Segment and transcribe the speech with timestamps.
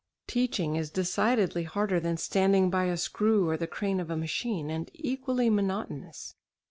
[0.25, 4.71] Teaching is decidedly harder than standing by a screw or the crane of a machine,
[4.71, 6.33] and equally monotonous.